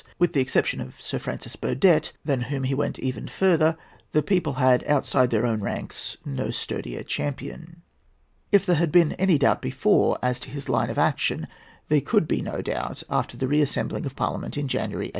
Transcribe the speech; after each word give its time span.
With 0.17 0.33
the 0.33 0.39
exception 0.41 0.81
of 0.81 0.99
Sir 0.99 1.19
Francis 1.19 1.55
Burdett, 1.55 2.11
than 2.25 2.41
whom 2.49 2.63
he 2.63 2.71
even 2.73 3.23
went 3.23 3.29
further, 3.29 3.77
the 4.13 4.23
people 4.23 4.53
had, 4.53 4.83
outside 4.87 5.29
their 5.29 5.45
own 5.45 5.61
ranks, 5.61 6.17
no 6.25 6.49
sturdier 6.49 7.03
champion. 7.03 7.83
If 8.51 8.65
there 8.65 8.77
had 8.77 8.91
been 8.91 9.11
any 9.19 9.37
doubt 9.37 9.61
before 9.61 10.17
as 10.23 10.39
to 10.39 10.49
his 10.49 10.67
line 10.69 10.89
of 10.89 10.97
action, 10.97 11.47
there 11.87 12.01
could 12.01 12.27
be 12.27 12.41
no 12.41 12.63
doubt 12.63 13.03
after 13.11 13.37
the 13.37 13.47
re 13.47 13.61
assembling 13.61 14.07
of 14.07 14.15
Parliament 14.15 14.57
in 14.57 14.67
January, 14.67 15.09
1817. 15.09 15.09